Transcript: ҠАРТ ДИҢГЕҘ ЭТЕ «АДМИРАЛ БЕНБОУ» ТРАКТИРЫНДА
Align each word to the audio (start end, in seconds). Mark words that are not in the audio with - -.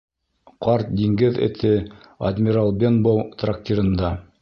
ҠАРТ 0.67 0.89
ДИҢГЕҘ 1.01 1.37
ЭТЕ 1.49 1.75
«АДМИРАЛ 2.33 2.77
БЕНБОУ» 2.83 3.25
ТРАКТИРЫНДА 3.45 4.17